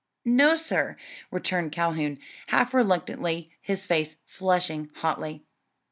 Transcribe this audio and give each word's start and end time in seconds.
]"No, 0.41 0.55
sir," 0.55 0.97
returned 1.29 1.73
Calhoun 1.73 2.17
half 2.47 2.73
reluctantly, 2.73 3.51
his 3.61 3.85
face 3.85 4.15
flushing 4.25 4.89
hotly. 4.95 5.43